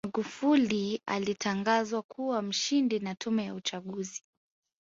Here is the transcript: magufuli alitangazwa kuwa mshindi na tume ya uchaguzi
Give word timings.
magufuli 0.05 1.01
alitangazwa 1.05 2.01
kuwa 2.01 2.41
mshindi 2.41 2.99
na 2.99 3.15
tume 3.15 3.45
ya 3.45 3.53
uchaguzi 3.53 4.23